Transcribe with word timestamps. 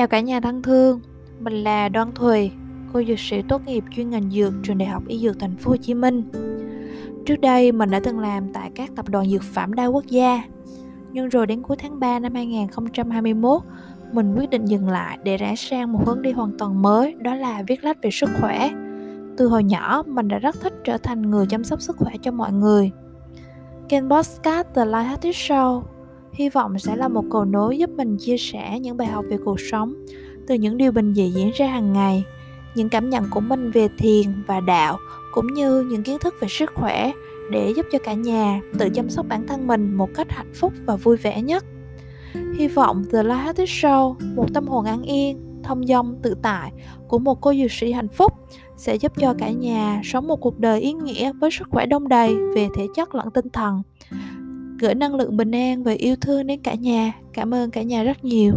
chào 0.00 0.08
cả 0.08 0.20
nhà 0.20 0.40
thân 0.40 0.62
thương, 0.62 1.00
mình 1.40 1.52
là 1.52 1.88
Đoan 1.88 2.12
Thùy, 2.14 2.50
cô 2.92 3.02
dược 3.02 3.18
sĩ 3.18 3.42
tốt 3.48 3.62
nghiệp 3.66 3.84
chuyên 3.96 4.10
ngành 4.10 4.30
dược 4.30 4.52
trường 4.62 4.78
Đại 4.78 4.88
học 4.88 5.02
Y 5.08 5.18
Dược 5.18 5.38
Thành 5.38 5.56
phố 5.56 5.70
Hồ 5.70 5.76
Chí 5.76 5.94
Minh. 5.94 6.24
Trước 7.26 7.40
đây 7.40 7.72
mình 7.72 7.90
đã 7.90 8.00
từng 8.04 8.18
làm 8.18 8.52
tại 8.52 8.70
các 8.74 8.90
tập 8.96 9.08
đoàn 9.08 9.30
dược 9.30 9.42
phẩm 9.42 9.74
đa 9.74 9.86
quốc 9.86 10.06
gia. 10.06 10.42
Nhưng 11.12 11.28
rồi 11.28 11.46
đến 11.46 11.62
cuối 11.62 11.76
tháng 11.76 12.00
3 12.00 12.18
năm 12.18 12.34
2021, 12.34 13.62
mình 14.12 14.34
quyết 14.34 14.50
định 14.50 14.64
dừng 14.64 14.88
lại 14.88 15.18
để 15.24 15.36
rẽ 15.36 15.56
sang 15.56 15.92
một 15.92 16.00
hướng 16.06 16.22
đi 16.22 16.32
hoàn 16.32 16.58
toàn 16.58 16.82
mới, 16.82 17.14
đó 17.18 17.34
là 17.34 17.62
viết 17.66 17.84
lách 17.84 18.02
về 18.02 18.10
sức 18.10 18.30
khỏe. 18.40 18.70
Từ 19.36 19.48
hồi 19.48 19.64
nhỏ, 19.64 20.02
mình 20.06 20.28
đã 20.28 20.38
rất 20.38 20.60
thích 20.60 20.74
trở 20.84 20.98
thành 20.98 21.30
người 21.30 21.46
chăm 21.46 21.64
sóc 21.64 21.80
sức 21.80 21.96
khỏe 21.96 22.12
cho 22.22 22.32
mọi 22.32 22.52
người. 22.52 22.90
Kênh 23.88 24.10
Podcast 24.10 24.66
The 24.74 24.84
Life 24.84 25.16
Show 25.30 25.82
hy 26.40 26.48
vọng 26.48 26.78
sẽ 26.78 26.96
là 26.96 27.08
một 27.08 27.24
cầu 27.30 27.44
nối 27.44 27.78
giúp 27.78 27.90
mình 27.90 28.16
chia 28.16 28.36
sẻ 28.36 28.78
những 28.78 28.96
bài 28.96 29.08
học 29.08 29.24
về 29.28 29.36
cuộc 29.44 29.60
sống, 29.60 29.94
từ 30.46 30.54
những 30.54 30.76
điều 30.76 30.92
bình 30.92 31.14
dị 31.14 31.30
diễn 31.30 31.50
ra 31.54 31.66
hàng 31.66 31.92
ngày, 31.92 32.24
những 32.74 32.88
cảm 32.88 33.10
nhận 33.10 33.24
của 33.30 33.40
mình 33.40 33.70
về 33.70 33.88
thiền 33.98 34.42
và 34.46 34.60
đạo, 34.60 34.98
cũng 35.32 35.46
như 35.46 35.80
những 35.82 36.02
kiến 36.02 36.18
thức 36.20 36.34
về 36.40 36.48
sức 36.50 36.70
khỏe 36.74 37.12
để 37.50 37.72
giúp 37.76 37.86
cho 37.92 37.98
cả 37.98 38.12
nhà 38.12 38.60
tự 38.78 38.88
chăm 38.94 39.10
sóc 39.10 39.26
bản 39.28 39.46
thân 39.46 39.66
mình 39.66 39.94
một 39.94 40.08
cách 40.14 40.26
hạnh 40.30 40.52
phúc 40.54 40.72
và 40.86 40.96
vui 40.96 41.16
vẻ 41.16 41.42
nhất. 41.42 41.64
Hy 42.58 42.68
vọng 42.68 43.04
The 43.12 43.22
Life 43.22 43.42
Healthy 43.42 43.64
Show, 43.64 44.14
một 44.34 44.46
tâm 44.54 44.68
hồn 44.68 44.84
an 44.84 45.02
yên, 45.02 45.62
thông 45.62 45.86
dong, 45.86 46.16
tự 46.22 46.34
tại 46.42 46.72
của 47.08 47.18
một 47.18 47.40
cô 47.40 47.54
dược 47.54 47.72
sĩ 47.72 47.92
hạnh 47.92 48.08
phúc 48.08 48.32
sẽ 48.76 48.94
giúp 48.94 49.12
cho 49.16 49.34
cả 49.38 49.50
nhà 49.50 50.00
sống 50.04 50.26
một 50.26 50.36
cuộc 50.36 50.58
đời 50.58 50.80
ý 50.80 50.92
nghĩa 50.92 51.32
với 51.32 51.50
sức 51.50 51.68
khỏe 51.70 51.86
đông 51.86 52.08
đầy 52.08 52.36
về 52.54 52.68
thể 52.76 52.86
chất 52.96 53.14
lẫn 53.14 53.30
tinh 53.30 53.48
thần 53.52 53.82
gửi 54.80 54.94
năng 54.94 55.14
lượng 55.14 55.36
bình 55.36 55.50
an 55.50 55.82
và 55.82 55.92
yêu 55.92 56.16
thương 56.20 56.46
đến 56.46 56.62
cả 56.62 56.74
nhà. 56.74 57.12
Cảm 57.32 57.54
ơn 57.54 57.70
cả 57.70 57.82
nhà 57.82 58.02
rất 58.02 58.24
nhiều. 58.24 58.52